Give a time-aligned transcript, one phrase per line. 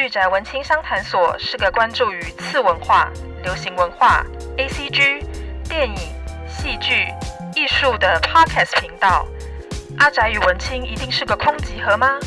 [0.00, 3.12] 御宅文青商谈所是个关注于次文化、
[3.44, 4.24] 流行文化、
[4.56, 5.22] ACG、
[5.68, 5.94] 电影、
[6.48, 7.06] 戏剧、
[7.54, 9.28] 艺术的 Podcast 频道。
[9.98, 12.18] 阿宅与文青一定是个空集合吗？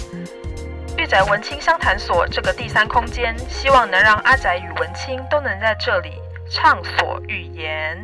[1.00, 6.12] 御宅文青商谈所这个第三空间，希望能让阿宅与文青都能在这里
[6.52, 7.98] 畅所欲言。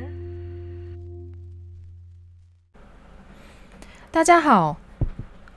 [4.10, 4.78] 大家好，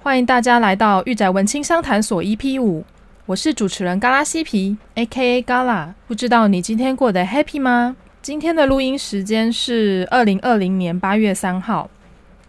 [0.03, 2.85] 欢迎大家来到御宅文青商谈所 EP 五。
[3.27, 5.43] 我是主持人嘎拉西皮，A.K.A.
[5.43, 5.95] 嘎拉。
[6.09, 7.95] 不知道你今天过得 happy 吗？
[8.21, 11.89] 今天的录音时间是二零二零年八月三号。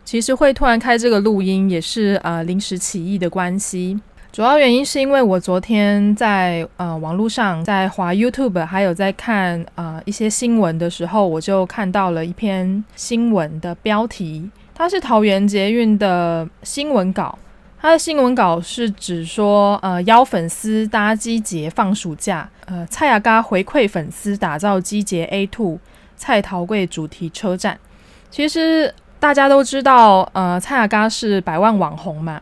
[0.03, 3.99] 其实会突然开这个录音，也是呃临时起意的关系。
[4.31, 17.37] 主要原因是因为我昨天在呃网络上在滑 YouTube，还有在看呃一些新闻的时候，我就看到了一篇新闻的标题，它是桃园捷运的新闻稿。
[17.83, 25.77] 他的新闻稿是指说，呃，邀粉丝搭机捷放暑假，呃，蔡雅嘎回馈粉丝打造机捷 A2
[26.15, 27.77] 蔡桃贵主题车站。
[28.31, 32.41] 其实大家都知道，呃，蔡雅嘎是百万网红嘛。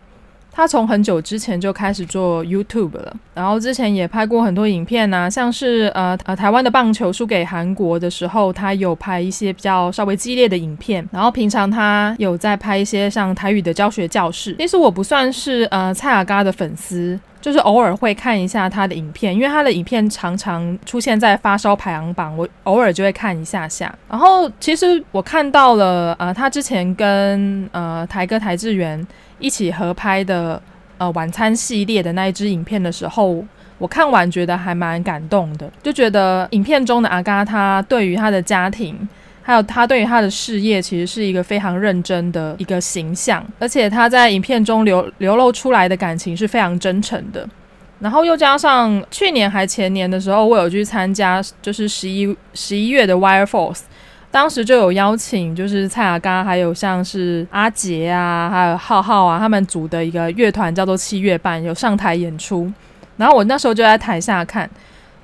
[0.53, 11.08] 他从很久之前就开始做 YouTube 了，然后之前也拍过很多影片呐、啊，像是呃呃台湾的棒球输给韩国的时候，他有拍一些比较稍微激烈的影片。
[11.11, 14.53] 然后平常他有在拍一些像台语的教学教室。
[14.59, 23.93] 其实我不算是呃蔡阿嘎的粉丝，就是偶尔会看一下他的影片，因为他的影片常常出现在发烧排行榜，我偶尔就会看一下下。
[24.09, 29.08] 然后其实我看到了呃他之前跟呃台哥台智源。
[29.42, 30.61] 一起合拍的
[30.97, 33.44] 呃晚餐系列的那一支影片的时候，
[33.78, 39.09] 我看完觉得还蛮感动的，就觉得影片中的阿嘎他对于他的家庭，
[39.42, 47.48] 还有他对于他的事业，其实是一个非常认真的一个形象，而且他在影片中流流露出来的感情是非常真诚的。
[47.99, 53.82] 然后又加上去年还前年的时候，我有去参加就是十一十一月的 Wire Force。
[54.31, 62.71] 当时就有邀请，就是蔡雅刚，还有像是阿杰啊，还有浩浩啊，他们组的一个乐团叫做七月半，有上台演出。
[63.17, 64.67] 然后我那时候就在台下看。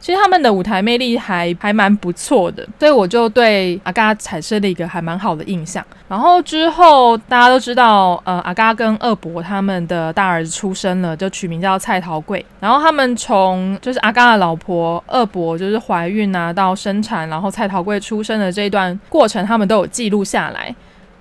[0.08, 5.86] 其实他们的舞台魅力还还蛮不错的，所以我就对阿嘎产生了一个还蛮好的印象。
[6.08, 12.46] 然后之后大家都知道，呃，阿嘎跟二伯他们的大儿子出生了，就取名叫蔡桃贵。
[12.62, 20.74] 然后他们从就是阿嘎的老婆二伯就是怀孕啊到生产，然后蔡桃贵出生的这一段过程，他们都有记录下来。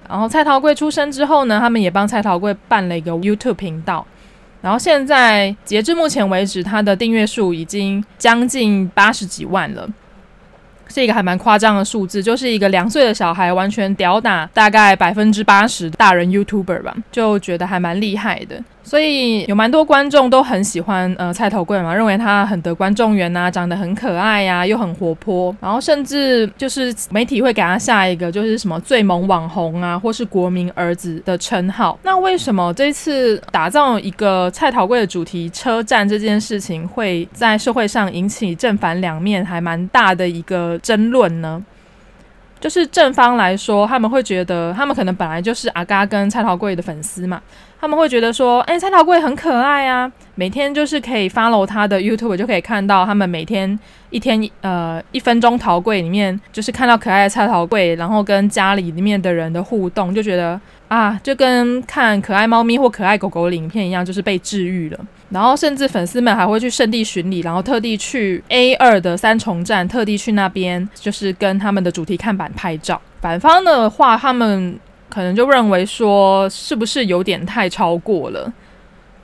[0.09, 4.07] 然后蔡桃贵出生之后呢，他们也帮蔡桃贵办了一个 YouTube 频道。
[4.63, 9.89] 然后现在截至目前为止，他的订阅数已经将近八十几万了，
[10.89, 18.63] 是一个还蛮夸张的数字，就是一个两岁的小孩完全吊打大概百分之八十大人 YouTuber 吧，就觉得还蛮厉害的。
[18.87, 31.99] 所以有蛮多观众都很喜欢呃蔡桃贵嘛，认为他很得观众缘呐，长得很可爱呀、又很活泼，然后甚至就是媒体会给他下一个就是什么最萌网红啊，或是国民儿子的称号。
[32.05, 41.61] 那为什么这次打造一个蔡桃贵的主题车站这件事情会在社会上引起正反两面还蛮大的一个争论呢？
[42.61, 47.43] 就是正方来说，他们会觉得他们可能本来就是阿嘎跟蔡桃贵的粉丝嘛。
[47.79, 53.79] 他们会觉得说，哎，蔡桃贵很可爱啊，每天就是可以 follow 他的 YouTube，就可以看到他们每天
[54.11, 64.99] 一天呃一分钟桃贵里面，就是看到可爱的蔡桃贵，然后跟家里里面的人的互动，就觉得啊，就跟看可爱猫咪或可爱狗狗的影片一样，就是被治愈了。
[65.29, 73.01] 然后甚至粉丝们还会去圣地巡礼，然后特地去 A 二的三重站，特地去那边，就是跟他们的主题看板拍照。
[73.21, 74.79] 反方的话，他们。
[75.17, 78.53] 可能就认为说，是不是有点太超过了？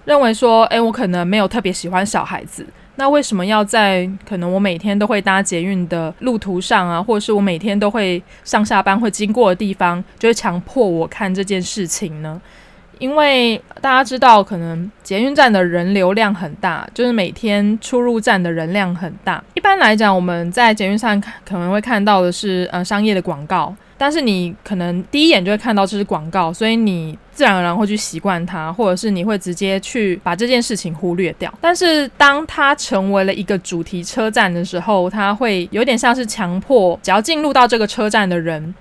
[0.06, 12.40] 认为说，诶，我可能没有特别喜欢小孩子，那为什么要在可能我每天都会搭捷运的路途上啊，或者是我每天都会上下班会经过的地方，就会强迫我看这件事情呢？
[12.98, 19.44] 因为大家知道，可能捷运站的人流量很大，就是每天出入站的人量很大。
[19.52, 23.74] 一般来讲，我们在捷运上可能会看到的是，呃，商业的广告。
[24.02, 31.54] 但是你可能第一眼就会看到这是广告，所以你自然而然会去习惯它，或者是你会直接去把这件事情忽略掉。
[31.60, 38.74] 但是当它成为了一个主题车站的时候，它会有点像是强迫，只要进入到这个车站的人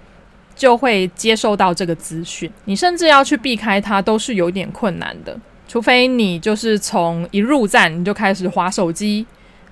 [0.56, 2.52] 就会接受到这个资讯。
[2.66, 9.24] 你甚至要去避开它都是有点困难的，除非你就是从一入站你就开始划手机，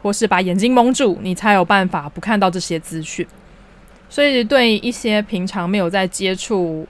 [0.03, 3.25] 或是把眼睛蒙住，你才有办法不看到这些资讯。
[4.09, 6.87] 所以，对一些平常没有在接触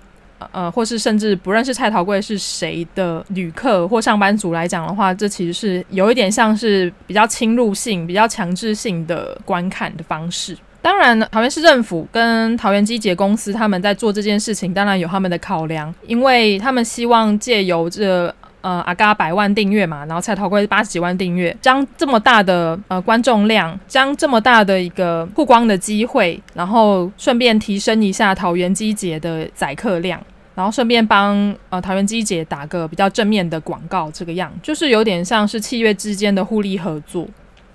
[0.54, 10.58] 呃，或是甚至不认识蔡桃贵是谁的旅客或上班族来讲的话，这其实是有一点像是比较侵入性、比较强制性的观看的方式。
[10.82, 18.34] 当然，桃园市政府跟桃园机捷公司他们在做这件事情，当然有他们的考量，因为他们希望借由这。
[18.62, 30.22] 呃，阿嘎百万订阅嘛，然后蔡桃贵八十几万订阅，将这么大的呃观众量，将这么大的一个曝光的机会，然后顺便提升一下桃园机姐的载客量，
[30.56, 37.26] 然后顺便帮呃桃园机姐打个比较正面的广告，这个样就是有点像是契约之间的互利合作。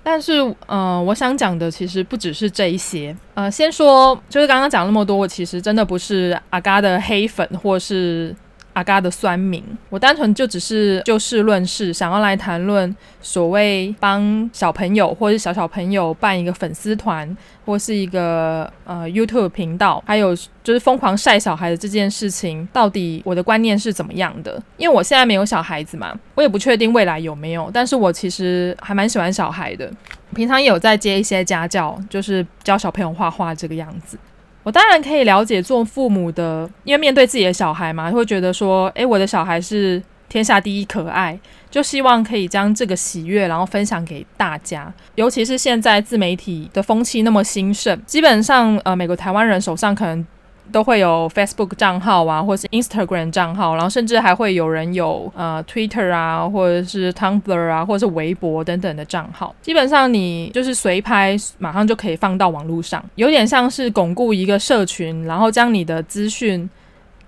[0.03, 0.33] 但是，
[0.67, 3.15] 呃，我想讲的其实不只是这一些。
[3.33, 8.35] 呃，先说就是刚刚讲那么多，我其实真的不是阿嘎的黑粉，或是。
[8.75, 17.25] 阿嘎的酸民，我单纯就只是就事论事，想要来谈论所谓帮小朋友或是小小朋友办一个粉丝团，
[17.65, 24.61] 或是一个呃 YouTube 频道，还有就是疯狂晒小孩的这件事情，到底我的观念是怎么样的？
[24.75, 29.89] 因为我现在没有小孩子嘛，我也不确定未来有没有，但是我其实还蛮喜欢小孩的，
[30.35, 34.17] 平常有在接一些家教，就是教小朋友画画这个样子。
[34.65, 41.39] 我当然可以了解做父母的，因为面对自己的小孩嘛，会觉得说，诶，我的小孩是天下第一可爱，
[41.69, 44.91] 就希望可以将这个喜悦，然后分享给大家。
[45.13, 50.25] 尤其是现在自媒体的风气那么兴盛，基本上，呃，美国台湾人手上可能。
[50.71, 59.55] 都会有 Facebook 账号啊，或是 Instagram 账号，然后甚至还会有人有呃 Twitter 啊，或者是 Tumblr 啊，或者是微博等等的账号。
[59.61, 66.69] 基本上你就是随拍，马上就可以放到网络上，有点像是巩固一个社群，然后将你的资讯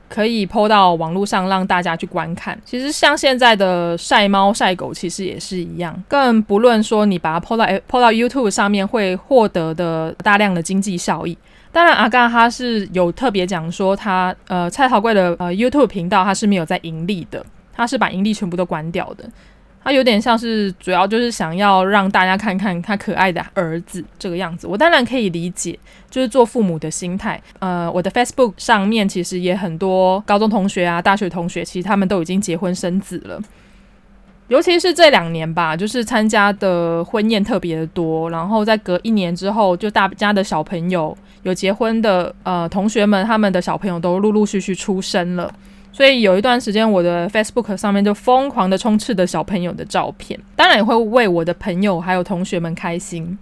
[0.10, 2.57] 可以 po 到网络上，让大家去观看。
[2.66, 11.38] 其实像现在的晒猫晒狗，其实也是一样，更不论说你把它 po 到 po 到 YouTube 上面会获得的大量的经济效益。
[11.77, 19.24] 当然，阿嘎他是有特别讲说他，呃蔡桃贵的呃 YouTube 频道他是没有在盈利的，他是把盈利全部都关掉的。
[19.83, 24.65] 他有点像是主要就是想要让大家看看他可爱的儿子这个样子。
[24.65, 25.77] 我当然可以理解，
[26.09, 27.39] 就是做父母的心态。
[27.59, 33.39] 呃，我的 Facebook 上面其实也很多高中同学啊、大学同学，其实他们都已经结婚生子了。
[34.47, 45.53] 尤其是这两年吧，就是参加的婚宴特别的多，然后在隔一年之后，就大家的小朋友有结婚的呃同学们，他们的小朋友都陆陆续续出生了，
[45.91, 53.38] 所以有一段时间我的 Facebook 上面就疯狂的充斥着小朋友的照片，当然也会为我的朋友还有同学们开心，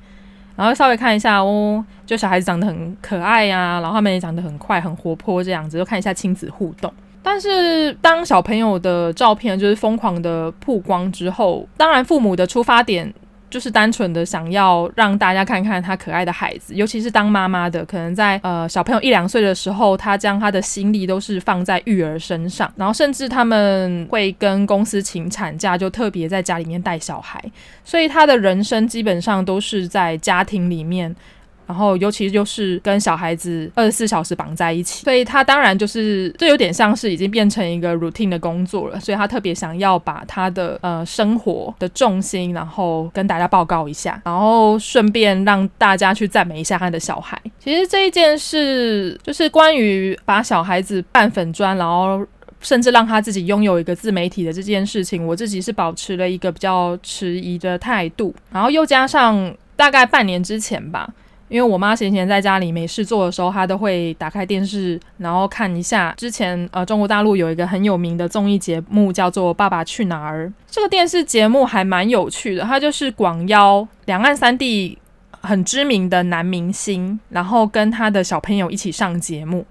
[0.56, 6.92] 然后稍微看一下哦，就小孩子长得很可爱呀、然后他们也长得很快很活泼这样子，就看一下亲子互动。
[7.28, 13.12] 但是，当小朋友的照片就是疯狂的曝光之后，当然父母的出发点
[13.50, 27.44] 就是单纯的想要让大家看看他可爱的孩子，尤其是当妈妈的，可能在呃小朋友一两岁的时候，他将他的心力都是放在育儿身上，然后甚至他们会跟公司请产假，就特别在家里面带小孩，
[27.84, 31.16] 所以他的人生基本上都是在家庭里面。
[31.68, 39.00] 然后，尤其就是跟小孩子二十四小时绑在一起，所以他当然就是这有点像是已经变成一个 routine 的工作了。
[39.00, 47.40] 所以他特别想要把他的呃生活的重心，然后跟大家报告一下，然后顺便让大家去赞美一下他的小孩。
[47.60, 52.26] 其实这一件事就是关于把小孩子办粉专，然后
[52.62, 58.34] 甚至让他自己拥有一个自媒体的这件事情，我自己是保持了一个比较迟疑的态度。
[58.52, 61.10] 然后又加上大概半年之前吧。
[61.48, 66.14] 因为我妈闲闲在家里没事做的时候，她都会打开电视，然后看一下。
[66.18, 72.64] 之前呃，中国大陆有一个很有名的综艺节目叫做《爸爸去哪儿》，这个电视节目还蛮有趣的。
[72.64, 74.98] 它就是广邀两岸三地
[75.42, 79.66] 很知名的男明星，然后跟他的小朋友一起上节目。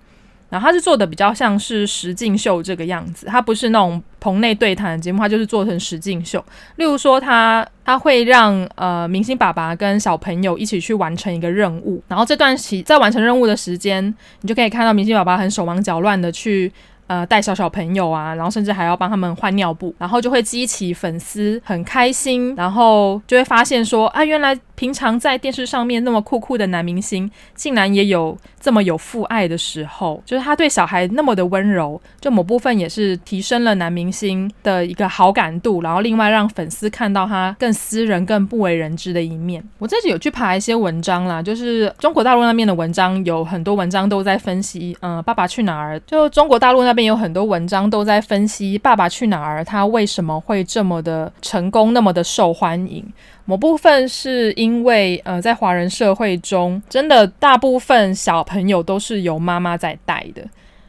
[0.49, 6.45] 然后他是做的比较像是实境秀这个样子，他不是那种棚内对谈的节目，他就是做成实境秀。
[6.77, 16.73] 例如说他，他会让呃明星爸爸跟小朋友一起去完成一个任务，然后这段期在完成任务的时间，你就可以看到明星爸爸很手忙脚乱的去。
[17.07, 39.63] 呃，带小小朋友啊，然后甚至还要帮他们换尿布，然后就会激起粉丝很开心，然后就会发现说，啊，原来平常在电视上面那么酷酷的男明星，竟然也有这么有父爱的时候，就是他对小孩那么的温柔，就某部分也是提升了男明星的一个好感度，然后另外让粉丝看到他更私人、更不为人知的一面。
[39.79, 46.95] 我自己有去爬一些文章啦，就是中国大陆那边的文章，有很多文章都在分析，嗯、《爸爸去哪儿》，就中国大陆那。
[46.95, 53.05] 边有很多文章都在分析《爸爸去哪儿》，他为什么会这么的成功，那么的受欢迎。
[53.47, 60.43] 某部分是因为，呃，在华人社会中，真的大部分小朋友都是由妈妈在带的。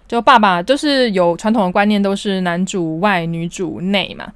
[0.07, 4.31] 就爸爸就是有传统的观念，都是男主外女主内嘛，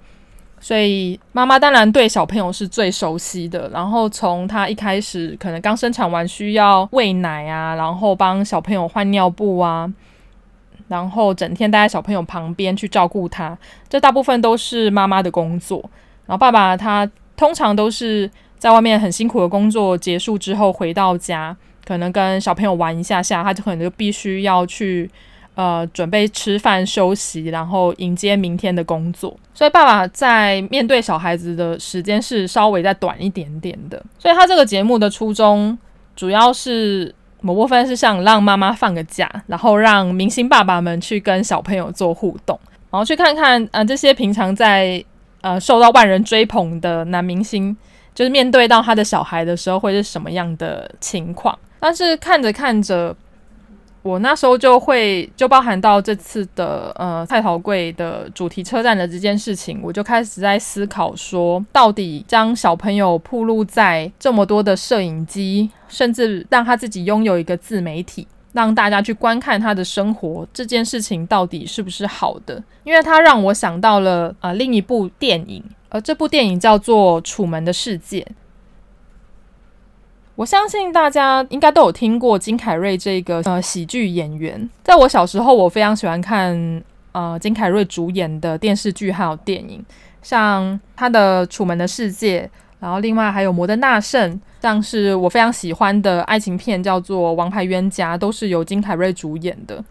[0.60, 3.70] 所以妈妈当然对小朋友是最熟悉的。
[3.70, 9.90] 然后从他一开始可能刚生产完需要喂奶啊，然后帮小朋友换尿布啊，
[10.88, 15.80] 然后整天待在小朋友旁边去照顾他，这大部分都是妈妈的工作。
[16.26, 25.10] 然后爸爸他通常都是在外面很辛苦的工作结束之后回到家，可能跟小朋友玩一下下，他就可能就必须要去。
[25.56, 29.36] 呃，准备吃饭休息，然后迎接明天的工作。
[29.54, 34.02] 所以爸爸在面对小孩子的时间是稍微再短一点点的。
[34.18, 35.78] 所以他这个节目的初衷，
[36.16, 42.58] 主要是某部分是想让妈妈放个假，然后让明星爸爸们去跟小朋友做互动，
[42.90, 45.04] 然后去看看呃这些平常在
[45.42, 47.76] 呃受到万人追捧的男明星，
[48.14, 51.58] 就是面对到他的小孩的时候会是什么样的情况。
[51.80, 53.16] 但是看着看着。
[54.02, 72.64] 我那时候就会就包含到这次的呃蔡桃贵的主题车站的这件事情，我就开始在思考说，到底将小朋友暴露在这么多的摄影机，甚至让他自己拥有一个自媒体，让大家去观看他的生活，这件事情到底是不是好的？
[72.86, 78.22] 因为他让我想到了啊、另一部电影，而这部电影叫做《楚门的世界》。
[80.36, 84.70] 我相信大家应该都有听过金凯瑞这个呃喜剧演员。
[84.82, 86.82] 在我小时候，我非常喜欢看
[87.12, 89.84] 呃金凯瑞主演的电视剧还有电影，
[90.22, 92.44] 像他的《楚门的世界》，
[92.80, 99.84] 然后另外还有《摩登大圣》，像是我非常喜欢的爱情片叫做《王牌冤家》，都是由金凯瑞主演的。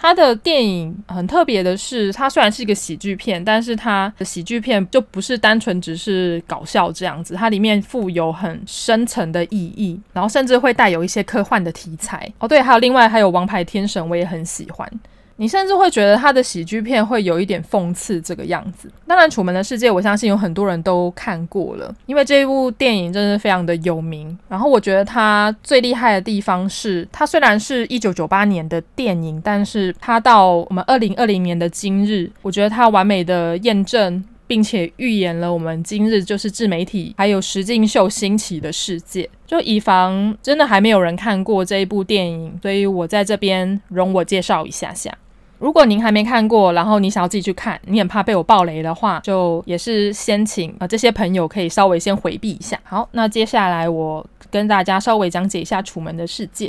[0.00, 12.32] 他的电影很特别的是，它虽然是一个喜剧片，但是它的喜剧片就不是单纯只是搞笑这样子，它里面富有很深层的意义，然后甚至会带有一些科幻的题材。
[12.38, 14.88] 哦，对，还有另外还有《王牌天神》，我也很喜欢。
[15.40, 18.90] 你甚至会觉得他的喜剧片会有一点讽刺这个样子。
[19.06, 24.36] 当然，《楚门的世界》我相信有很多人都看过了，因为这一部电影真的非常的有名。
[24.48, 39.30] 然后我觉得它最厉害的地方是，它虽然是一九九八年的电影，但是它到我们二零二零年的今日，我觉得它完美的验证并且预言了我们今日就是自媒体还有实境秀兴起的世界。
[39.46, 45.16] 就以防真的还没有人看过这一部电影，所以我在这边容我介绍一下下。
[45.58, 52.78] 如果您还没看过，然后你想要自己去看，你很怕被我爆雷的话，就也是先请啊、呃、这些朋友可以稍微先回避一下。
[52.84, 56.66] 好，那接下来我跟大家稍微讲解一下《楚门的世界》。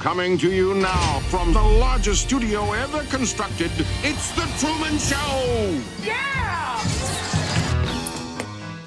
[0.00, 3.68] Coming to you now from the largest studio ever constructed,
[4.02, 5.18] it's the Truman Show.
[6.02, 6.78] Yeah!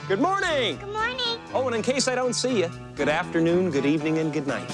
[0.08, 0.78] Good morning.
[0.80, 1.38] Good morning.
[1.54, 4.66] Oh, and in case I don't see you, good afternoon, good evening, and good night.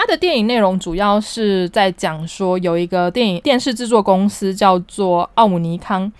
[0.00, 6.12] 他的电影内容主要是在讲说，有一个电影电视制作公司叫做奥姆尼康，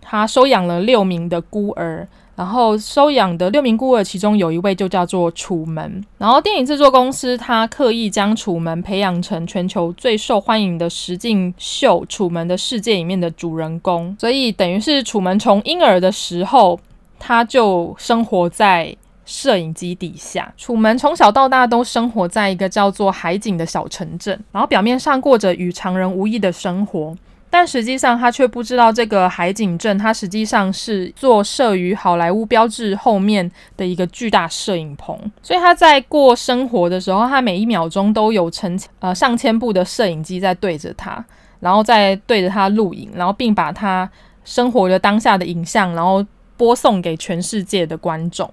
[0.00, 16.80] 他收养了六名的孤儿，然后收养的六名孤儿其中有一位就叫做楚门，然后电影制作公司他刻意将楚门培养成全球最受欢迎的实境秀《楚门的世界》里面的主人公，所以等于是楚门从婴儿的时候
[17.20, 18.96] 他就生活在。
[19.30, 27.16] 摄影机底下，楚门从小到大都生活在一个叫做海景的小城镇，然后表面上过着与常人无异的生活，
[27.48, 35.16] 但实际上他却不知道这个海景镇，它实际上是坐设于好莱坞标志后面的一个巨大摄影棚。
[35.44, 41.24] 所以他在过生活的时候，他每一秒钟都有成呃上千部的摄影机在对着他，
[41.60, 44.10] 然后在对着他录影，然后并把他
[44.44, 48.52] 生活的当下的影像，然后播送给全世界的观众。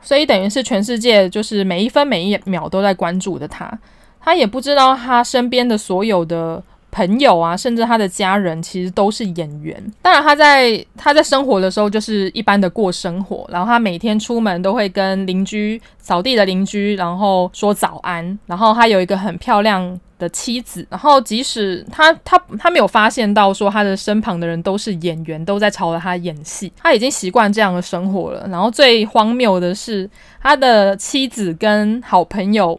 [0.00, 3.70] 所以等于是全世界就是每一分每一秒都在关注着他，
[4.20, 9.92] 他也不知道他身边的所有的朋友啊，甚至他的家人其实都是演员。
[10.02, 28.46] 当然他在他在生活的时候就是一般的过生活，然后他每天出门都会跟邻居扫地的邻居，然后说早安，然后他有一个很漂亮的妻子，然后即使他他 他没有发现到说他的身旁的人都是演员，都在朝着他演戏，他已经习惯这样的生活了。
[28.48, 30.08] 然后最荒谬的是，
[30.42, 32.78] 他的妻子跟好朋友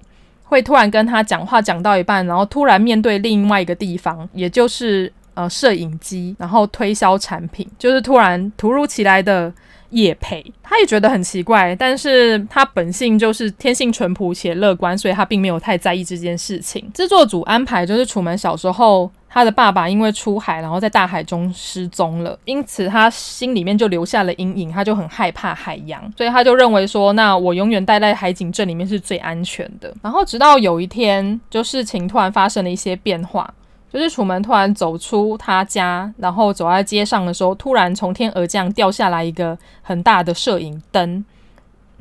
[0.50, 9.53] 会突然跟他讲话，讲到一半，然后突然面对另外一个地方，也就是呃摄影机，然后推销产品，就是突然突如其来的。
[9.91, 16.89] 叶培，他也觉得很奇怪，但是他本性就是天性淳朴且乐观，所以他并没有太在意这件事情。
[16.93, 29.93] 制作组安排就是楚门小时候他的爸爸因为出海，然后在大海中失踪了，因此他心里面就留下了阴影，他就很害怕海洋，所以他就认为说，那我永远待在海景镇里面是最安全的。
[30.01, 33.51] 然后直到有一天，就事情突然发生了一些变化，
[33.91, 41.25] 就是楚门突然走出他家，然后走在街上的时候，突然从天而降掉下来一个很大的摄影灯，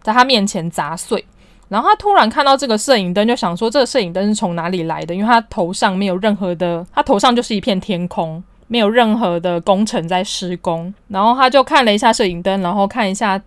[0.02, 1.24] 在他面前砸碎。
[1.68, 5.14] 然后他突然看到这个摄影灯，就想说这个摄影灯是从哪里来的？
[5.14, 10.92] 因为他头上没有任何的，他头上就是一片天空，没有任何的工程在施工。
[11.08, 13.38] 然后他就看了一下摄影灯，然后看一下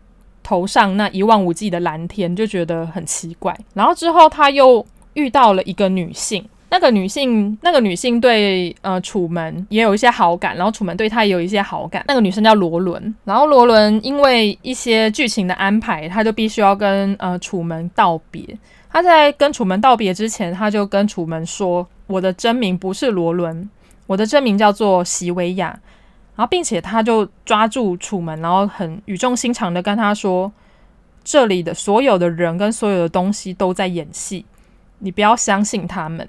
[0.44, 3.56] 头上那一望无际的蓝天，就觉得很奇怪。
[3.74, 6.48] 然后之后他又遇到了一个女性。
[6.74, 12.06] 那个女性，那个女性对呃楚门也有一些好感，然后楚门对她也有一些好感。
[12.08, 18.42] 那个女生叫罗伦，然后罗伦因为一些剧情的安排，她就必须要跟呃楚门道别。
[18.90, 23.70] 她在跟楚门道别之前，她就跟楚门说：“我的真名不是罗伦，
[24.08, 25.78] 我的真名叫做席维亚。”
[26.38, 30.50] 然后并且她就抓住楚门，然后很语重心长的跟他说
[31.22, 34.46] ：“这里的所有的人跟所有的东西都在演戏，
[35.00, 36.26] 你不要相信他们。”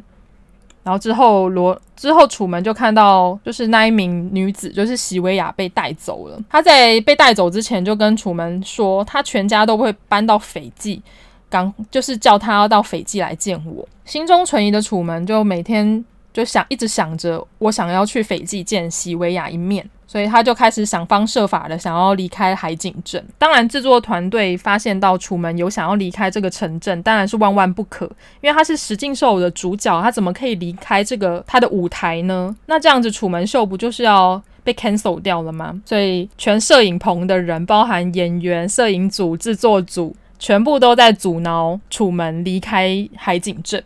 [0.82, 6.38] 然后之后罗之后楚门就看到，就是那一名女子，就是席薇亚被带走了。
[6.50, 11.00] 她在被带走之前就跟楚门说，她全家都会搬到斐济，
[11.48, 13.86] 刚就是叫他要到斐济来见我。
[14.04, 19.88] 心中存疑的楚门就每天就想一直想着，我想要去斐济见席维亚一面。
[20.04, 23.24] 所以他就开始想方设法的想要离开海景镇。
[23.38, 28.04] 当然，制作团队发现到楚门有想要离开这个城镇，当然是万万不可，
[28.42, 32.54] 因为他是实境秀的主角，他怎么可以离开这个他的舞台呢？
[32.66, 35.80] 那这样子，楚门秀不就是要被 cancel 掉了吗？
[35.86, 43.82] 所以，全摄影棚的人，包含演员、摄影组、制作组，全部都在阻挠楚门离开海景镇。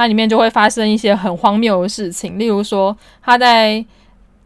[0.00, 3.84] 它里面就会发生一些很荒谬的事情，例如说他在。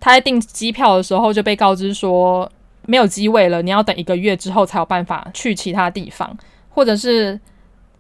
[0.01, 2.47] 他在订机票的时候就被告知说
[2.85, 6.37] 没有机位了，你要等一个月之后才有办法去其他地方，
[6.69, 7.41] 或者是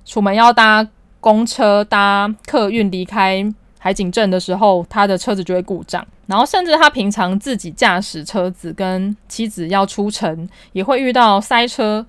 [0.04, 0.86] 楚门要搭
[1.18, 3.42] 公车、搭客运离开
[3.78, 6.06] 海景镇的时候，他的车子就会故障。
[6.26, 12.04] 然后甚至他平常自己驾驶车子跟妻子要出城，也会遇到塞车、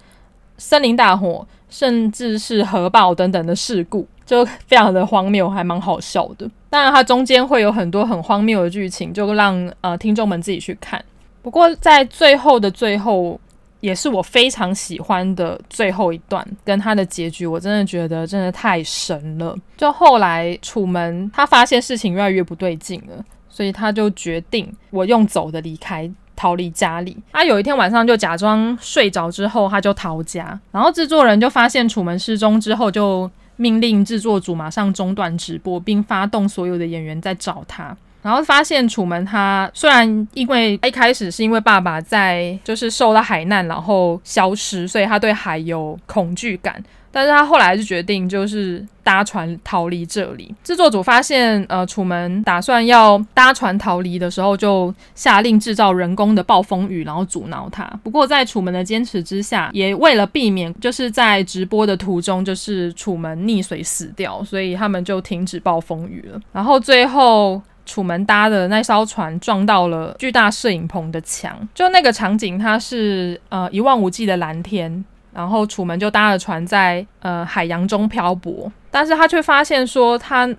[0.58, 4.08] 森林大火，甚至是核爆等等的事故。
[4.26, 6.50] 就非常的荒谬，还蛮好笑的。
[6.68, 11.00] 当然，它中间会有很多很荒谬的剧情，就让呃听众们自己去看。
[11.44, 13.40] 不过在最后的最后，
[13.82, 19.56] 也是我非常喜欢的最后一段，跟它的结局，我真的觉得真的太神了。
[19.78, 26.10] 就后来楚门他发现事情越来越不对劲了，所以他就决定我用走的离开。
[26.36, 30.60] 逃离家里，他有一天晚上就假装睡着之后，他就逃家。
[30.72, 37.96] 然后制作人就发现楚门失踪之后，就命令制作组马上中断直播，并发动所有的演员在找他。
[38.22, 46.84] 然后发现楚门他虽然因为一开始是因为爸爸在就是受到海难然后消失，所以他对海有恐惧感。
[47.16, 50.54] 但是他后来就决定，就是搭船逃离这里。
[50.66, 57.86] 制作组发现，呃，楚门打算要搭船逃离的时候，就下令制造人工的暴风雨，然后阻挠他。
[58.04, 66.42] 不过，在楚门的坚持之下，也为了避免就是在直播的途中就是楚门溺水死掉，所以他们就停止暴风雨了。
[66.52, 75.06] 然后最后，楚门搭的那艘船撞到了巨大摄影棚的墙，就那个场景，它是呃一望无际的蓝天。
[75.36, 80.50] 然后楚门就搭了船在呃海洋中漂泊，但是他却发现说他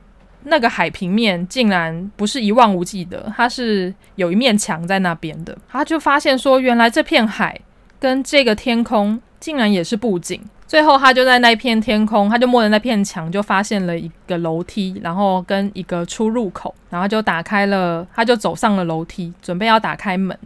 [0.44, 5.56] 那个海平面竟然不是一望无际的，它是有一面墙在那边的。
[5.68, 7.58] 他就发现说，原来这片海
[7.98, 10.40] 跟这个天空竟然也是布景。
[10.66, 20.36] 最后他就在那片天空，他就摸着那片墙，就发现了一个楼梯，然后跟一个出入口，然后就打开了，他就走上了楼梯，准备要打开门。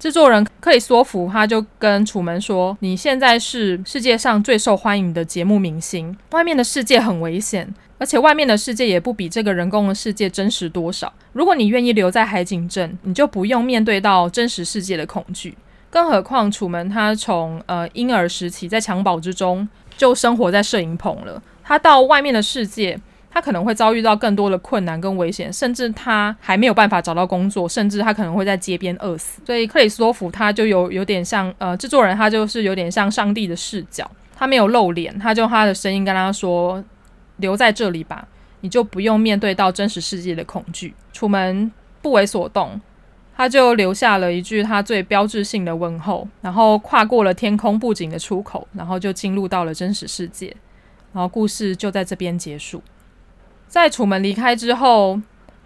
[0.00, 11.12] 制作人克里索弗他就跟楚门说：“你现在是世界上最受欢迎的节目明星，外面的世界很危险，而且外面的世界也不比这个人工的世界真实多少。
[11.34, 15.54] 如果你愿意留在海景镇，你就不用面对到真实世界的恐惧。
[15.90, 22.98] 更何况，楚门他从呃婴儿时期在襁褓之中就生活在摄影棚了，他到外面的世界。”
[23.32, 29.40] 他可能会遭遇到更多的困难跟危险，甚至他还没有办法找到工作，甚至他可能会在街边饿死。
[29.46, 36.82] 所以克里斯多夫他就有有点像呃制作人，他就是有点像上帝的视角，他没有露脸，他就他的声音跟他说
[37.38, 38.26] ：“留在这里吧，
[38.62, 41.70] 你就不用面对到真实世界的恐惧。”楚门
[42.02, 42.80] 不为所动，
[43.36, 50.54] 他就留下了一句他最标志性的问候，然后跨过了天空布景的出口，然后就进入到了真实世界，
[51.12, 52.82] 然后故事就在这边结束。
[53.70, 55.18] 在楚门离开之后，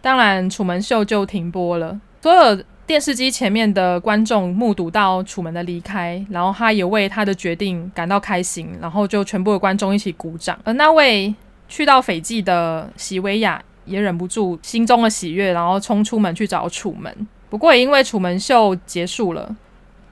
[0.03, 1.99] 当然，楚门秀就停播了。
[2.21, 10.59] 所有电视机前面的观众目睹到楚门的离开，然后他也为他的决定感到开心，然后就全部的观众一起鼓掌。
[10.65, 11.35] 而那位
[11.67, 17.27] 去到斐济的席维亚也忍不住心中的喜悦，然后冲出门去找楚门。
[17.49, 19.57] 不过也因为楚门秀结束了。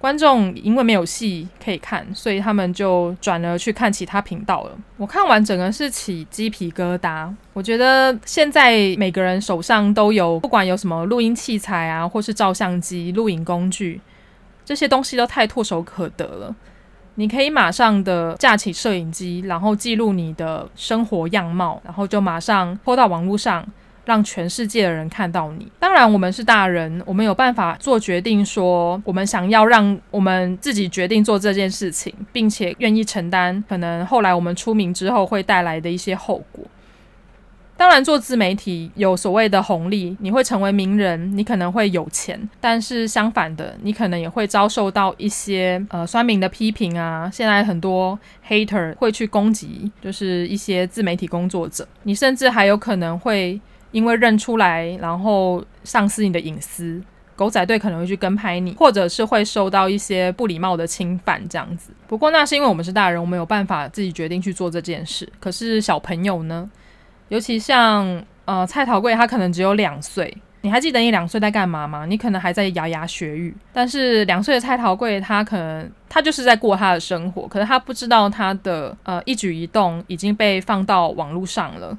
[0.02, 4.72] 观众因为没有戏可以看，所以他们就转了去看其他频道了。
[4.96, 7.32] 我看完整个是起鸡皮疙瘩。
[7.52, 14.00] 我觉得现在每个人手上都有，不管有什么录音器材啊，或是照相机、录影工具，
[14.64, 16.52] 这些东西都太唾手可得了。
[17.14, 23.64] 你可以马上的架起摄影机，然后记录你的生活样貌，然后就马上拖到网络上。
[24.04, 25.70] 让全世界的人看到你。
[25.78, 36.64] 当然，我们是大人，我们有办法做决定，说我们想要让我们自己决定做这件事情，并且愿意承担可能后来我们出名之后会带来的一些后果。
[37.76, 42.48] 当然，做自媒体有所谓的红利，你会成为名人，你可能会有钱。
[42.60, 47.28] 但是相反的，你可能也会遭受到一些呃酸民的批评啊。
[47.32, 48.16] 现在很多
[48.48, 51.86] hater 会去攻击，就是一些自媒体工作者。
[52.04, 53.60] 你甚至还有可能会。
[53.92, 57.00] 因为认出来，然后丧失你的隐私，
[57.36, 61.92] 狗仔队可能会去跟拍你，或者是会受到一些不礼貌的侵犯这样子。
[62.08, 65.28] 不过那是因为我们是大人，我们有办法自己决定去做这件事。
[65.38, 66.68] 可是小朋友呢？
[67.28, 70.36] 尤其像呃蔡桃贵，他可能只有两岁。
[70.64, 72.06] 你还记得你两岁在干嘛吗？
[72.06, 73.52] 你可能还在牙牙学语。
[73.72, 81.98] 但是两岁的蔡桃贵，他可能他就是在过他的生活，可是他不知道他的呃一举一动已经被放到网络上了。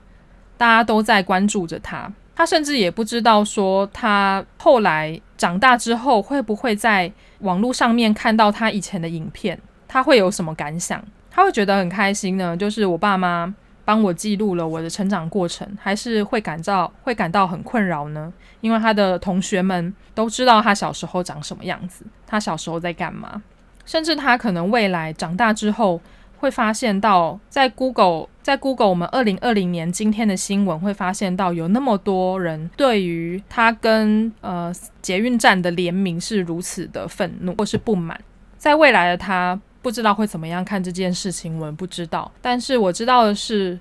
[0.63, 11.03] 大家都在关注着他，他甚至也不知道说他后来长大之后会不会在网络上面看到他以前的影片，他会有什么感想？
[11.29, 12.55] 他会觉得很开心呢？
[12.55, 18.31] 就是我爸妈帮我记录了我的成长过程，还是会感到会感到很困扰呢？
[18.61, 23.43] 因为他的同学们都知道他小时候长什么样子，他小时候在干嘛，
[23.85, 25.99] 甚至他可能未来长大之后。
[26.43, 34.69] 会发现到，在 Google，在 Google，我们二零二零年今天的新闻会发现到，有那么多人对于他跟呃
[35.01, 38.19] 捷运站的联名是如此的愤怒或是不满。
[38.57, 42.29] 在未来的他不知道会怎么样看这件事情，我们不知道。
[42.41, 43.79] 但是我知道的是，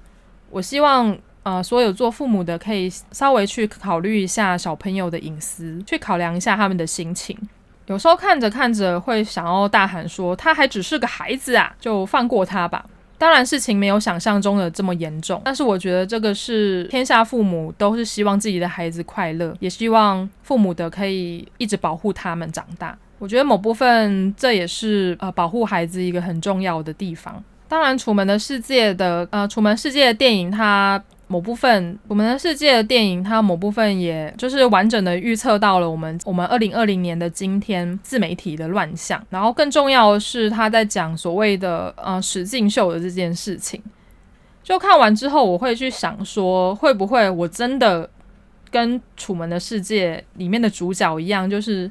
[0.49, 7.37] 我希望呃所有做父母的可以稍微去考虑一下小朋友的隐私，去考量一下他们的心情。
[7.87, 12.85] 有时候看着看着会想要大喊说：“他还只是个孩子啊，就放过他吧。”
[13.19, 22.97] 当然事情没有想象中的这么严重，但是我觉得这个是天下父母都是希望自己的孩子快乐，也希望父母的可以一直保护他们长大。
[23.19, 27.43] 我觉得某部分这也是呃保护孩子一个很重要的地方。
[27.69, 31.03] 当然，《楚门的世界》的呃《楚门世界》的电影它。
[31.33, 39.19] 某部分，我们的世界的电影，它某部分也就是完整的预测到了我们我们二零二零年的今天自媒体的乱象。
[39.31, 43.83] 然后更重要的是，他在讲所谓的呃实境秀的这件事情。
[44.63, 48.11] 就看完之后，我会去想说，会不会我真的
[48.71, 51.91] 跟《楚门的世界》里面的主角一样，就是。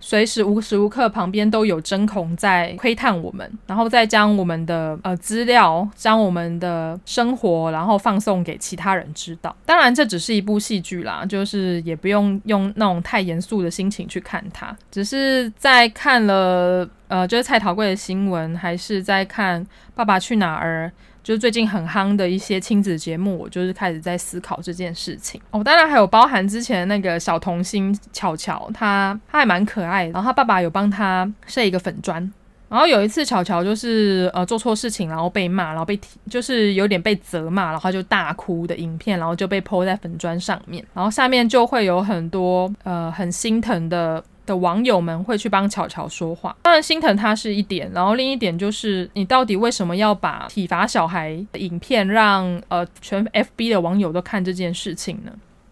[0.00, 9.54] 随时无时无刻旁边都有针孔在窥探我们，然后再将我们的呃资料、将我们的生活，然后放送给其他人知道。
[9.66, 14.74] 当然，这只是一部戏剧啦，就是也不用用那种太严肃的心情去看它。
[14.90, 20.90] 只是在看了呃，就是蔡桃贵的新闻，还是在看《爸爸去哪儿》。
[21.28, 25.62] 就最近很夯的一些亲子节目，我就是开始在思考这件事情哦。
[25.62, 30.12] 当然还有包含之前那个小童星巧巧，他他还蛮可爱的。
[30.12, 32.32] 然后他爸爸有帮他设一个粉砖。
[32.70, 40.82] 然后有一次巧巧就是呃做错事情，然后被骂，然后被提就是有点被责骂，然后就大哭的影片，然后就被泼在粉砖上面。
[40.94, 44.24] 然后下面就会有很多呃很心疼的。
[44.48, 55.30] 的网友们会去帮巧巧说话，当然心疼他是一点，然后另一点就是你到底为什么要把体罚小孩的影片让呃全 FB 的网友都看这件事情呢？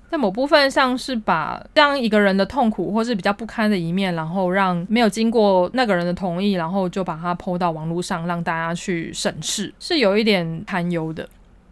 [0.09, 11.29] 在某部分上是把这样一个人的痛苦或是比较不堪的一面，然后让没有经过那个人的同意，然后就把它 PO 到网络上让大家去审视，是有一点堪忧的。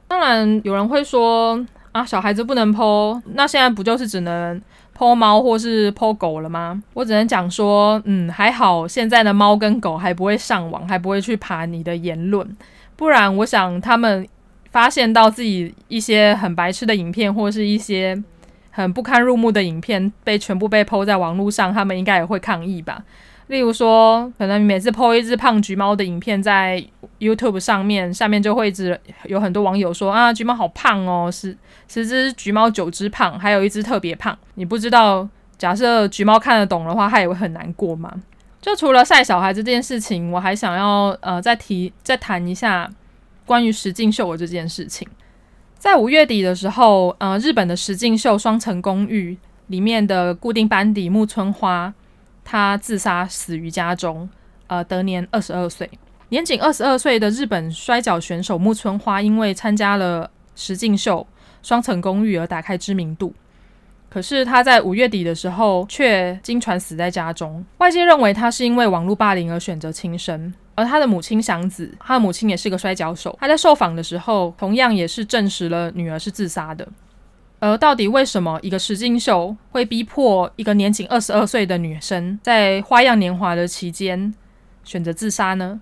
[0.09, 4.61] 当然有人会说啊，小孩子不能 PO，那现在不就是只能
[4.97, 6.83] 剖猫或是剖狗了吗？
[6.93, 12.49] 我只能讲说，嗯，还好现在的猫跟狗还不会上网，还不会去爬你的言论，
[12.95, 14.27] 不然我想他们
[14.71, 18.23] 发现到自己一些很白痴的影片，或是一些
[18.71, 23.03] 很不堪入目的影片被全部被抛在网络上，他们应该也会抗议吧。
[23.49, 26.83] 例如说，可能每次 po 一只胖橘猫的影片在
[27.19, 34.37] YouTube 上面，下面就会一直有很多网友说啊，橘猫好胖哦，十十只橘猫九只胖，还有一只特别胖。
[34.55, 35.29] 你不知道，
[35.59, 38.13] 假设橘猫看得懂的话，它也会很难过吗？
[38.63, 42.91] 就除了晒小孩这件事情，我还想要呃再提再谈一下
[43.45, 45.07] 关于实境秀的这件事情。
[45.77, 49.35] 在五月底的时候，呃，日本的实境秀《双层公寓》
[49.67, 51.93] 里面的固定班底木村花，
[52.45, 54.29] 他自杀死于家中，
[54.67, 55.91] 呃，得年二十二岁。
[56.29, 61.27] 年仅二十二岁的日本摔角选手木村花，因为参加了实境秀
[61.67, 63.33] 《双层公寓》而打开知名度。
[64.09, 70.53] 可是他在五月底的时候却惊传死在家中，外界认为他是因为网络霸凌而选择轻生。
[70.77, 76.87] 而他的母亲祥子，他的母亲也是个摔角手，他在受访的时候同样也是证实了女儿是自杀的。
[77.65, 84.35] 而到底为什么一个实境秀会逼迫一个年仅二十二岁的女生在花样年华的期间
[84.85, 85.81] 选择自杀呢？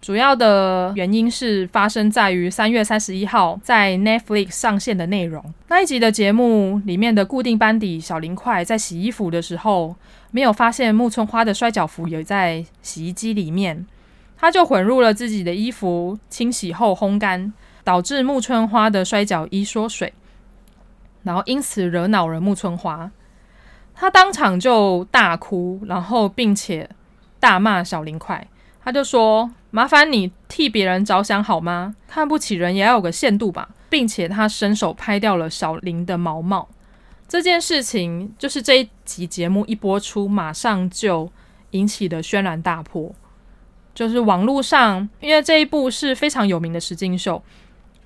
[0.00, 5.44] 主要的原因是发生在于三月三十一号在 Netflix 上线的内容。
[5.66, 9.96] 那一集的节目里面的固定班底小林快在洗衣服的时候，
[10.30, 13.84] 没有发现木村花的摔角服也在洗衣机里面，
[14.38, 17.52] 他就混入了自己的衣服，清洗后烘干，
[17.82, 20.12] 导致木村花的摔角衣缩水，
[21.22, 23.10] 然后因此惹恼了木村花，
[23.94, 26.88] 他当场就大哭，然后并且
[27.38, 28.46] 大骂小林快。
[28.82, 31.94] 他就说：“麻烦你替别人着想好吗？
[32.08, 36.68] 看不起人也要有个限度吧。”并且他伸手拍掉了小林的毛毛。
[37.26, 41.30] 这件事情就是这一集节目一播出，马上就
[41.72, 43.12] 引起了轩然大波。
[43.92, 47.42] 就是网络上，因为这一部是非常有名的实境秀，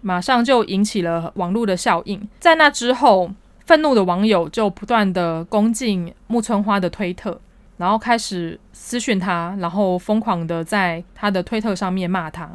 [0.05, 2.29] 马上就引起了网络的效应。
[2.39, 3.31] 在那之后，
[3.65, 7.41] 愤怒的网友就不断的攻进木村花的推特。
[7.77, 12.49] 然后开始私讯他，然后疯狂的在他的推特上面骂他。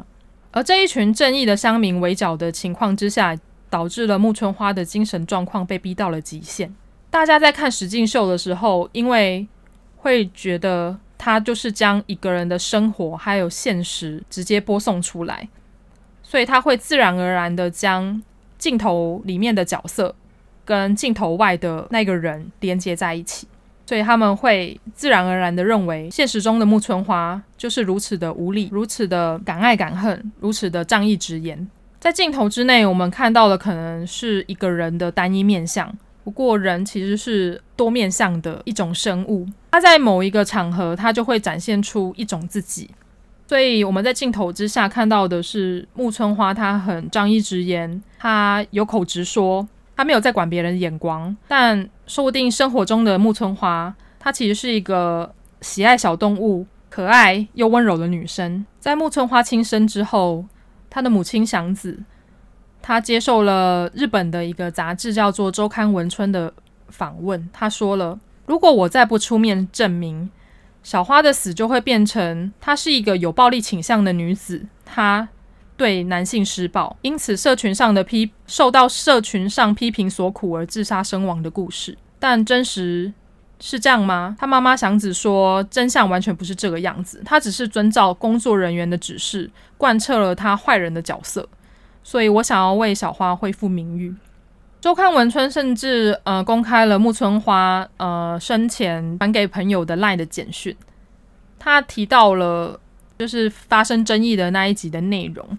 [0.52, 3.36] 而这一群正义的乡民围剿的情况之下，
[3.68, 6.74] 导致了木村花的精神状况被逼到了极限。
[7.10, 9.46] 大家在看实境秀的时候，因为
[9.96, 15.46] 会觉得他就是将一个人的生活还有现实直接播送出来，
[16.30, 18.22] 所以他会自然而然的将
[18.56, 20.14] 镜头里面的角色
[20.64, 23.48] 跟镜头外的那个人连接在一起。
[23.84, 31.68] 所以他们会自然而然地认为，现实中的木村花就是如此的无理，如此的敢爱敢恨，如此的仗义执言。
[31.98, 39.44] 在镜头之内，我们看到的可能是一个人的单一面相，不过人其实是多面相的一种生物。
[39.72, 42.88] 他在某一个场合，他就会展现出一种自己。
[43.50, 49.68] 所以我们在镜头之下看到的是木村花，他很仗义执言，他有口直说。
[49.96, 58.64] 他没有在管别人的眼光，但说不定生活中的木村花，她其实是一个喜爱小动物、可爱又温柔的女生。
[58.78, 60.44] 在木村花轻生之后，
[60.88, 61.98] 她的母亲祥子，
[62.80, 66.54] 她接受了日本的一个杂志叫做《周刊文春》的
[66.86, 67.50] 访问。
[67.52, 70.30] 她说了：“如果我再不出面证明
[70.82, 75.28] 小花的死，就会变成她是一个有暴力倾向的女子。”她。
[75.76, 83.10] 对男性施暴，因此社群上的批受到社群上批评所苦而自杀身亡的故事，但真实
[83.58, 84.36] 是这样吗？
[84.38, 91.48] 她妈妈祥子说，真相完全不是这个样子，她只是遵照工作人员的指示，贯彻了她坏人的角色。
[92.04, 94.14] 所以我想要为小花恢复名誉。
[94.80, 100.74] 周刊文春甚至呃公开了木村花呃生前传给朋友的 LINE 的简讯，
[101.58, 102.80] 他提到了
[103.18, 105.58] 就是发生争议的那一集的内容。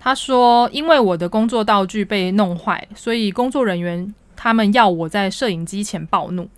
[0.00, 6.48] 他说：“因为我的工作道具被弄坏，所以工作人员他们要我在摄影机前暴怒，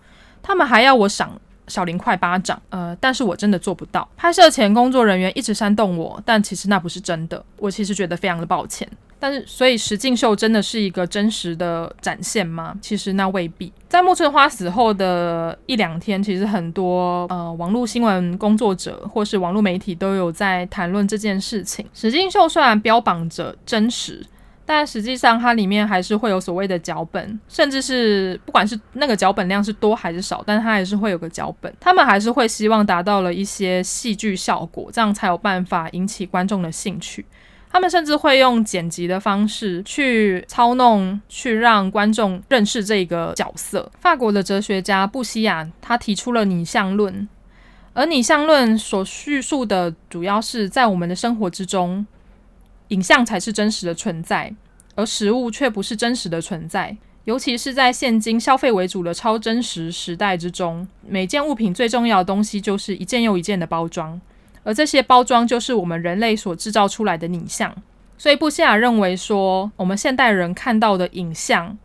[0.42, 2.60] 他们还要我赏小林快巴掌。
[2.70, 4.06] 呃，但是我真的做不到。
[4.16, 7.42] 拍摄前，工作人员一直煽动我，但其实那不是真的。
[7.58, 8.88] 我其实觉得非常的抱歉。”
[9.20, 12.74] 但是，所以石敬秀真的是一个真实的展现吗？
[12.80, 13.72] 其实那未必。
[13.88, 21.84] 在木村花死后的一两天，其实很多呃网络新闻工作者或是网络媒体都有在谈论这件事情。
[21.92, 24.24] 石敬秀虽然标榜着真实，
[24.64, 31.74] 但实际上它里面还是会有所谓的脚本，甚至是不管是那个脚本量是多还是少，但它还是会有个脚本。
[31.80, 37.24] 他们还是会希望达到了一些戏剧效果，这样才有办法引起观众的兴趣。
[37.70, 43.90] 他们甚至会用剪辑的方式去操弄，去让观众认识这个角色。
[44.00, 47.28] 法国的哲学家布西亚他提出了拟像论，
[47.92, 52.06] 而拟像论所叙述的主要是在我们的生活之中，
[52.88, 54.54] 影像才是真实的存在，
[54.94, 56.96] 而实物却不是真实的存在。
[57.24, 64.18] 尤其是在现今消费为主的超真实时代之中，每件物品最重要的东西就是一件又一件的包装。
[64.62, 67.74] 而这些包装就是我们人类所制造出来的影像。
[68.16, 71.78] 所以布希亚认为说，我们现代人看到的影像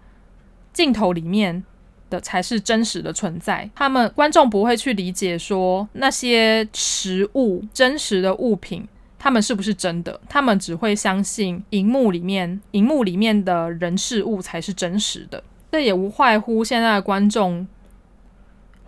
[0.73, 1.63] 镜头里面
[2.09, 3.69] 的才是真实的存在。
[3.75, 8.87] 他们观众不会去理解说那些实物真实的物品，
[9.19, 10.19] 他们是不是真的？
[10.27, 15.43] 他们只会相信荧幕里面荧幕里面的人事物才是真实的。
[15.71, 17.67] 这也无外乎现在的观众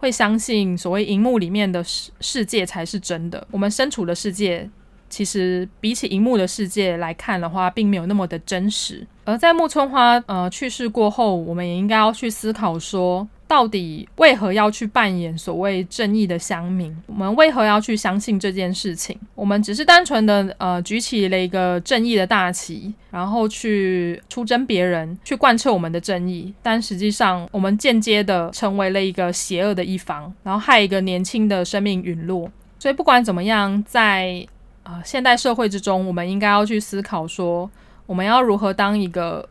[0.06, 3.48] 会相信所谓荧幕里面的世世界才是真的。
[3.50, 4.70] 我们身处的世界。
[5.08, 9.06] 其实比起荧幕的世界来看的话，并没有那么的真实。
[9.24, 16.96] 而在木村花呃去世过后，我们也应该要去思考说，到底为何要去扮演所谓正义的乡民？
[17.06, 19.18] 我们为何要去相信这件事情？
[19.36, 32.50] 我们只是单纯的呃举起了一个正义的大旗，然后去出征别人，去贯彻我们的正义，但实际上我们间接的成为了一个邪恶的一方，然后害一个年轻的生命陨落。
[32.80, 34.46] 所以不管怎么样，在
[34.84, 37.70] 啊、呃，现代社会之中，我们应该要去思考说，
[38.06, 39.48] 我们要如何当一个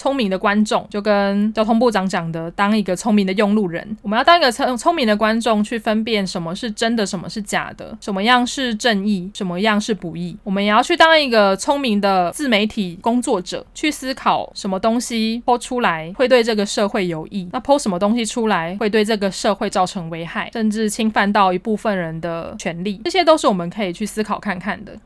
[0.00, 3.86] 聪明的观众，就跟交通部长讲的，当一个聪明的用路人。
[4.00, 10.34] 我们要当一个聪聪明的观众，去分辨什么是真的，什么是假的，什么样是正义，什么样是不义。
[10.42, 24.96] 我们也要去当一个聪明的自媒体工作者，去思考什么东西 po 出来会对这个社会有益，那 po 什么东西出来会对这个社会造成危害，甚至侵犯到一部分人的权利，这些都是我们可以去思考看看的。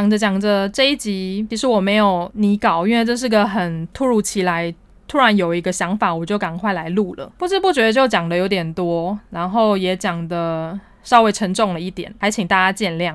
[0.00, 4.74] 讲着讲着，这一集其实我没有拟稿，因为这是个很突如其来，
[5.06, 7.30] 突然有一个想法，我就赶快来录了。
[7.36, 13.14] 不知不觉就讲的有点多，然后也讲的稍微沉重了一点，还请大家见谅。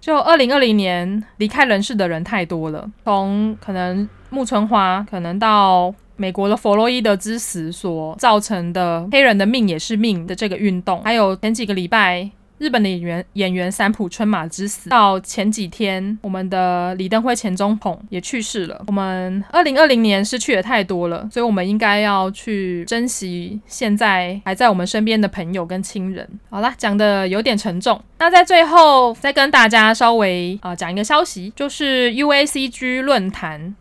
[0.00, 12.28] 就二零二零年离开人世的人太多了，从可能木村花，可能到美国的弗洛伊德之死所造成的黑人的命也是命的这个运动，还有前几个礼拜。
[12.58, 18.82] 日本的演员演员三浦春马之死，到前几天，我们的李登辉前总统也去世了。
[18.86, 26.26] 我们二零二零年失去的太多了，所以我们应该要去珍惜现在还在我们身边的朋友跟亲人。
[26.48, 33.76] 好啦，讲的有点沉重，那在最后再跟大家稍微啊、讲一个消息，就是 UACG 论坛。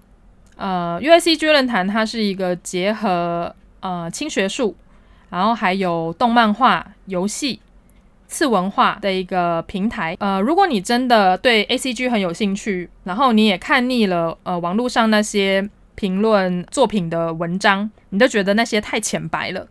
[0.57, 4.75] 呃，UACG 论坛它是一个结合呃轻学术，
[5.29, 7.61] 然后还有动漫画、游戏。
[8.35, 19.65] 次文化的一个平台，呃，如果你真的对 ACG 很有兴趣，然后你也看腻了，呃，网络上那些评论作品的文章，你都觉得那些太浅白了，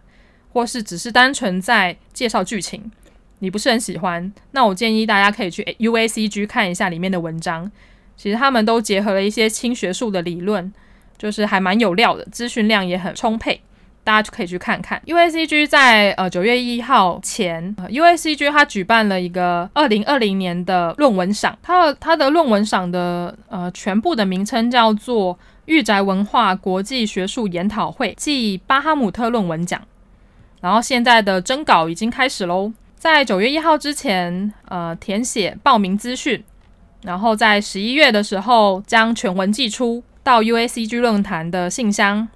[0.55, 2.91] 或是只是单纯在介绍剧情，
[3.41, 7.71] 你不是很喜欢，那我建议大家可以去 UACG 看一下里面的文章，
[8.17, 10.73] 其实他们都结合了一些轻学术的理论，
[11.19, 13.61] 就是还蛮有料的，资讯量也很充沛。
[14.05, 29.81] 大家就可以去看看，UACG 在呃九月一号前，呃，UACG 它举办了一个二零二零年的论文赏，它的它的论文赏的呃全部的名称叫做御宅文化国际学术研讨会暨巴哈姆特论文奖，
[30.61, 36.45] 然后现在的征稿已经开始喽，在九月一号之前呃填写报名资讯，
[37.03, 42.29] 然后在十一月的时候将全文寄出到 UACG 论坛的信箱。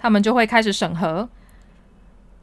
[0.00, 1.28] 他们就会开始审核，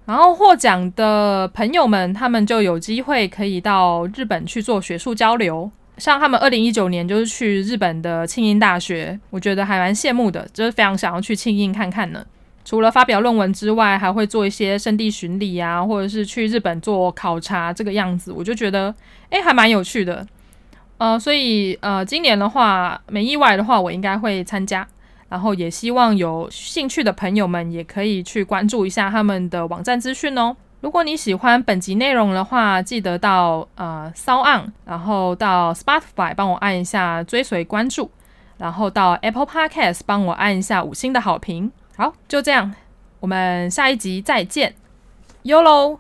[0.06, 5.70] 然后获奖的朋友们，他们就有机会可以到日本去做学术交流。
[5.98, 12.24] 像他们二零一九年就是去日本的庆应大学，我觉得还蛮羡慕的，就是非常想要去庆应看看呢。
[12.64, 18.94] 除了发表论文之外，还会做一些圣地巡礼啊，或者是去日本做考察这个样子，我就觉得
[19.32, 20.28] 诶，还蛮有趣的。
[21.00, 24.88] 呃，所以呃，今年的话，没意外的话，我应该会参加。
[25.30, 30.56] 然后也希望有兴趣的朋友们也可以去关注一下他们的网站资讯哦。
[30.82, 38.12] 如果你喜欢本集内容的话，记得到呃 SoundOn，然后到 Spotify 帮我按一下追随关注，
[38.58, 41.72] 然后到 Apple Podcast 帮我按一下五星的好评。
[41.96, 42.74] 好，就这样，
[43.20, 44.76] 我们下一集再见
[45.44, 45.98] ，YOLO。